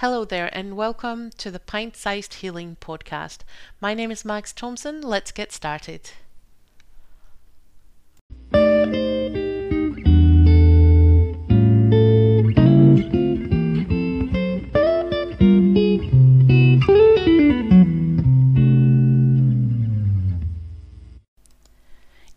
[0.00, 3.38] Hello there, and welcome to the Pint Sized Healing Podcast.
[3.80, 5.00] My name is Mags Thompson.
[5.00, 6.10] Let's get started.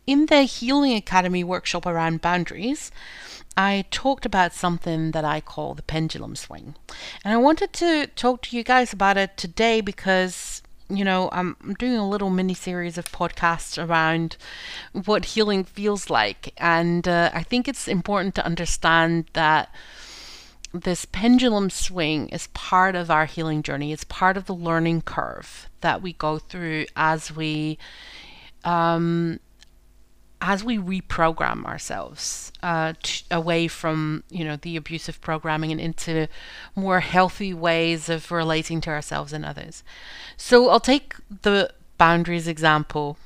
[0.07, 2.89] In the Healing Academy workshop around boundaries,
[3.60, 6.75] I talked about something that I call the pendulum swing.
[7.25, 11.57] And I wanted to talk to you guys about it today because, you know, I'm
[11.78, 14.38] doing a little mini series of podcasts around
[14.93, 16.54] what healing feels like.
[16.56, 19.75] And uh, I think it's important to understand that
[20.74, 25.68] this pendulum swing is part of our healing journey, it's part of the learning curve
[25.82, 27.78] that we go through as we.
[28.64, 29.41] Um,
[30.42, 36.28] as we reprogram ourselves uh, t- away from you know the abusive programming and into
[36.75, 39.83] more healthy ways of relating to ourselves and others.
[40.38, 43.17] So i'll take the boundaries example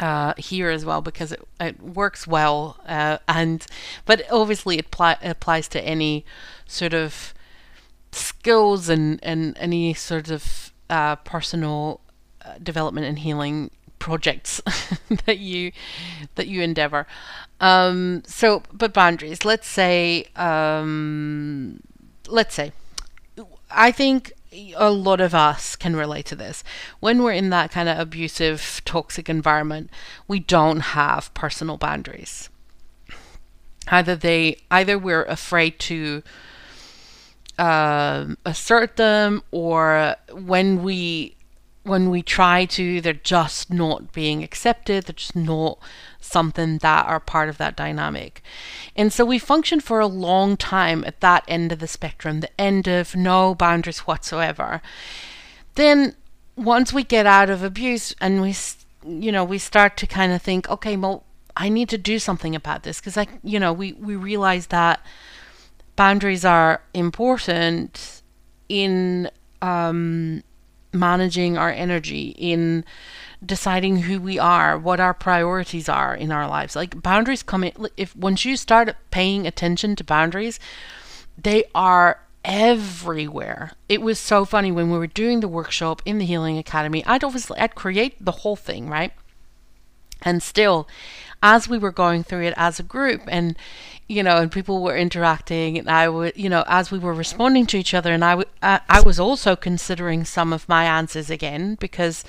[0.00, 3.66] uh, here as well because it, it works well uh, and
[4.06, 6.24] but obviously it pli- applies to any
[6.66, 7.34] sort of
[8.12, 12.00] skills and, and any sort of uh, personal
[12.44, 13.70] uh, development and healing
[14.02, 14.60] projects
[15.26, 15.70] that you
[16.34, 17.06] that you endeavor.
[17.60, 19.44] Um, so, but boundaries.
[19.44, 21.80] Let's say, um,
[22.26, 22.72] let's say,
[23.70, 24.32] I think
[24.76, 26.64] a lot of us can relate to this.
[26.98, 29.88] When we're in that kind of abusive, toxic environment,
[30.26, 32.50] we don't have personal boundaries.
[33.86, 36.24] Either they, either we're afraid to
[37.56, 41.36] uh, assert them, or when we
[41.84, 45.04] when we try to, they're just not being accepted.
[45.04, 45.78] They're just not
[46.20, 48.42] something that are part of that dynamic.
[48.94, 52.60] And so we function for a long time at that end of the spectrum, the
[52.60, 54.80] end of no boundaries whatsoever.
[55.74, 56.14] Then
[56.54, 58.54] once we get out of abuse and we,
[59.04, 61.24] you know, we start to kind of think, okay, well,
[61.56, 65.04] I need to do something about this because I, you know, we, we realize that
[65.96, 68.22] boundaries are important
[68.68, 70.44] in, um,
[70.92, 72.84] managing our energy, in
[73.44, 76.76] deciding who we are, what our priorities are in our lives.
[76.76, 80.60] Like boundaries come in if once you start paying attention to boundaries,
[81.36, 83.72] they are everywhere.
[83.88, 87.04] It was so funny when we were doing the workshop in the Healing Academy.
[87.04, 89.12] I'd obviously I'd create the whole thing, right?
[90.22, 90.86] And still
[91.42, 93.56] as we were going through it as a group and
[94.12, 97.64] you know and people were interacting and i would you know as we were responding
[97.64, 102.22] to each other and I, was also considering some of my answers again because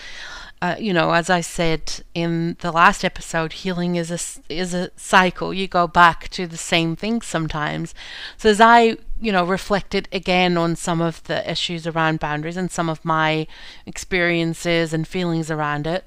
[0.62, 4.20] uh, you know as i said in the last episode healing is a
[4.52, 5.54] is a cycle.
[5.54, 7.94] You go back to the same things sometimes.
[8.38, 12.72] So as i you know reflected again on some of the issues around boundaries and
[12.72, 13.46] some of my
[13.86, 16.06] experiences and feelings around it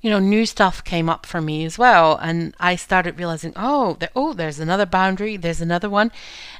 [0.00, 2.16] you know, new stuff came up for me as well.
[2.16, 6.12] And I started realizing, oh, there, oh, there's another boundary, there's another one.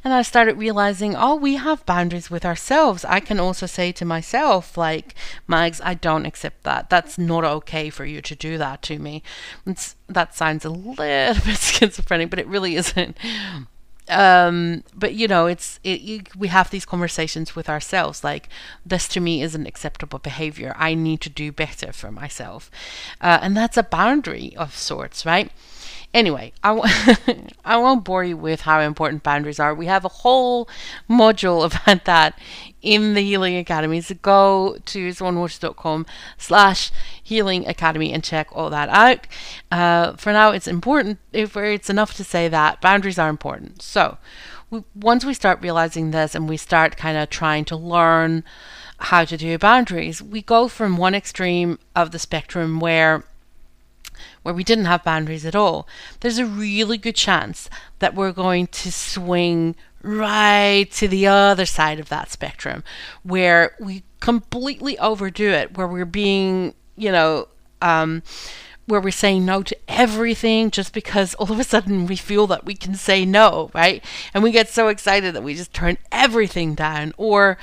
[0.02, 3.04] And I started realizing, oh, we have boundaries with ourselves.
[3.04, 5.14] I can also say to myself, like,
[5.46, 6.90] Mags, I don't accept that.
[6.90, 9.22] That's not okay for you to do that to me.
[9.66, 13.16] It's, that sounds a little bit schizophrenic, but it really isn't
[14.08, 18.24] um, but you know, it's it, you, we have these conversations with ourselves.
[18.24, 18.48] Like
[18.84, 20.74] this to me isn't acceptable behavior.
[20.76, 22.70] I need to do better for myself,
[23.20, 25.50] uh, and that's a boundary of sorts, right?
[26.14, 29.74] Anyway, I w- I won't bore you with how important boundaries are.
[29.74, 30.68] We have a whole
[31.08, 32.38] module about that
[32.80, 34.00] in the Healing Academy.
[34.00, 36.06] So go to swanwatch.com
[36.38, 36.90] slash
[37.22, 39.26] Healing Academy and check all that out.
[39.70, 43.82] Uh, for now, it's important, if it's enough to say that boundaries are important.
[43.82, 44.16] So
[44.70, 48.44] we, once we start realizing this and we start kind of trying to learn
[48.98, 53.24] how to do boundaries, we go from one extreme of the spectrum where
[54.42, 55.86] where we didn't have boundaries at all,
[56.20, 57.68] there's a really good chance
[57.98, 62.84] that we're going to swing right to the other side of that spectrum
[63.22, 67.48] where we completely overdo it, where we're being, you know,
[67.82, 68.22] um,
[68.86, 72.64] where we're saying no to everything just because all of a sudden we feel that
[72.64, 74.02] we can say no, right?
[74.32, 77.58] And we get so excited that we just turn everything down, or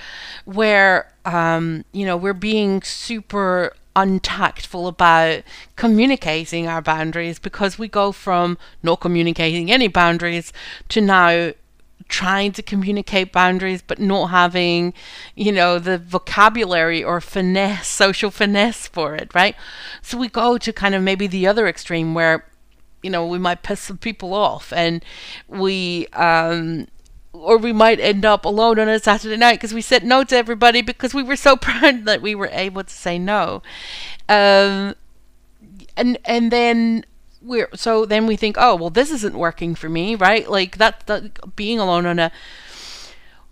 [0.45, 5.43] where, um, you know, we're being super untactful about
[5.75, 10.51] communicating our boundaries because we go from not communicating any boundaries
[10.89, 11.51] to now
[12.07, 14.93] trying to communicate boundaries but not having
[15.33, 19.55] you know the vocabulary or finesse social finesse for it right?
[20.01, 22.45] So we go to kind of maybe the other extreme where
[23.01, 25.03] you know we might piss some people off and
[25.47, 26.87] we um
[27.41, 30.35] or we might end up alone on a Saturday night because we said no to
[30.35, 33.61] everybody because we were so proud that we were able to say no.
[34.27, 34.95] Um,
[35.97, 37.05] and and then
[37.41, 40.49] we're so then we think, oh well, this isn't working for me, right?
[40.49, 42.31] Like that, that being alone on a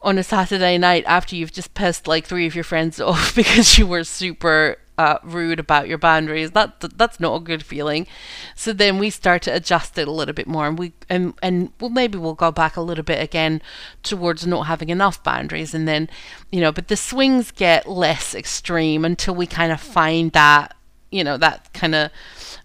[0.01, 3.77] on a Saturday night after you've just pissed like three of your friends off because
[3.77, 6.51] you were super uh, rude about your boundaries.
[6.51, 8.07] That that's not a good feeling.
[8.55, 11.71] So then we start to adjust it a little bit more, and we and and
[11.79, 13.61] well maybe we'll go back a little bit again
[14.03, 16.09] towards not having enough boundaries, and then
[16.51, 20.75] you know, but the swings get less extreme until we kind of find that
[21.13, 22.09] you know that kind of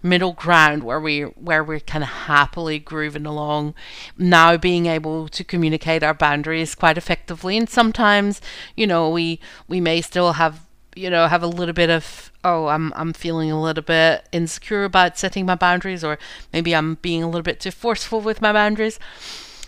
[0.01, 3.75] middle ground where we where we're kind of happily grooving along
[4.17, 8.41] now being able to communicate our boundaries quite effectively and sometimes
[8.75, 10.65] you know we we may still have
[10.99, 14.83] you know have a little bit of oh I'm I'm feeling a little bit insecure
[14.83, 16.19] about setting my boundaries or
[16.53, 18.99] maybe I'm being a little bit too forceful with my boundaries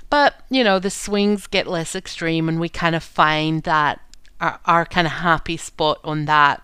[0.09, 4.01] but you know the swings get less extreme and we kind of find that
[4.39, 6.61] our, our kind of happy spot on that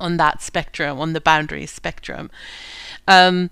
[0.00, 2.30] on that spectrum, on the boundary spectrum.
[3.06, 3.50] Um,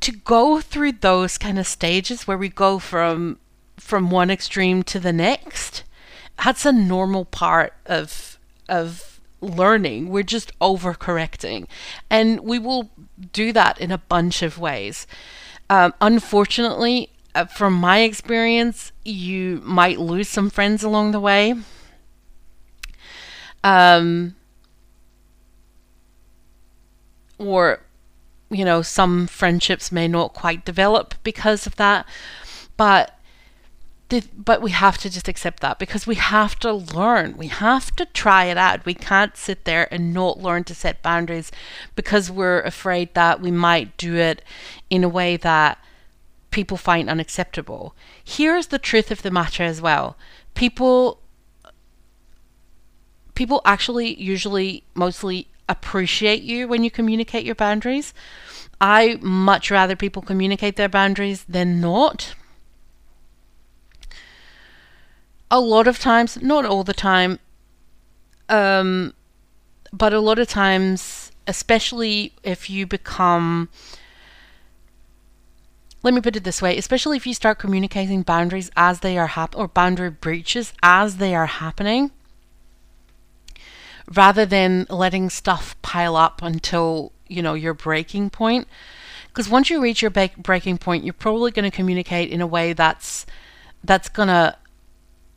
[0.00, 3.38] to go through those kind of stages where we go from
[3.76, 5.84] from one extreme to the next,
[6.44, 8.38] that's a normal part of
[8.68, 9.09] of
[9.40, 10.08] learning.
[10.08, 11.66] We're just overcorrecting,
[12.08, 12.90] and we will
[13.32, 15.06] do that in a bunch of ways.
[15.68, 21.54] Um, unfortunately, uh, from my experience, you might lose some friends along the way.
[23.62, 24.34] Um,
[27.38, 27.80] or
[28.50, 32.06] you know some friendships may not quite develop because of that
[32.76, 33.18] but
[34.36, 37.36] but we have to just accept that because we have to learn.
[37.36, 38.84] We have to try it out.
[38.84, 41.50] We can't sit there and not learn to set boundaries
[41.94, 44.42] because we're afraid that we might do it
[44.88, 45.78] in a way that
[46.50, 47.94] people find unacceptable.
[48.22, 50.16] Here's the truth of the matter as well.
[50.54, 51.20] People
[53.34, 58.12] people actually usually mostly appreciate you when you communicate your boundaries.
[58.80, 62.34] I much rather people communicate their boundaries than not.
[65.50, 67.38] A lot of times, not all the time,
[68.48, 69.14] um,
[69.92, 73.68] but a lot of times, especially if you become
[76.02, 79.26] let me put it this way especially if you start communicating boundaries as they are
[79.26, 82.10] happening or boundary breaches as they are happening
[84.14, 88.66] rather than letting stuff pile up until, you know, your breaking point.
[89.28, 92.72] Because once you reach your breaking point, you're probably going to communicate in a way
[92.72, 93.24] that's
[93.82, 94.56] that's going to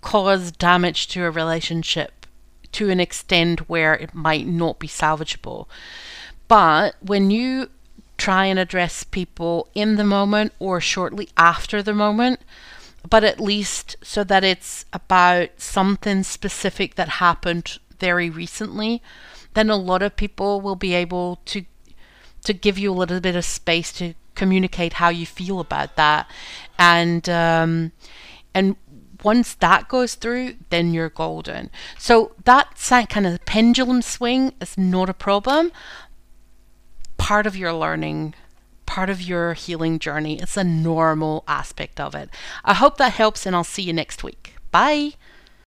[0.03, 2.27] cause damage to a relationship
[2.73, 5.67] to an extent where it might not be salvageable.
[6.47, 7.69] But when you
[8.17, 12.41] try and address people in the moment or shortly after the moment,
[13.09, 19.01] but at least so that it's about something specific that happened very recently,
[19.53, 21.65] then a lot of people will be able to
[22.44, 26.29] to give you a little bit of space to communicate how you feel about that,
[26.77, 27.91] and um,
[28.53, 28.75] and
[29.24, 31.70] once that goes through, then you're golden.
[31.98, 32.75] So that
[33.10, 35.72] kind of pendulum swing is not a problem.
[37.18, 38.36] Part of your learning
[38.86, 40.40] part of your healing journey.
[40.40, 42.30] It's a normal aspect of it.
[42.64, 44.56] I hope that helps, and I'll see you next week.
[44.72, 45.14] Bye.